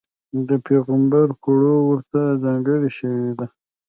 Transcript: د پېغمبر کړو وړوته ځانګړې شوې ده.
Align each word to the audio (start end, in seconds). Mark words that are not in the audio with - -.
د 0.47 0.49
پېغمبر 0.65 1.27
کړو 1.43 1.73
وړوته 1.87 2.21
ځانګړې 2.43 2.89
شوې 2.99 3.31
ده. 3.37 3.45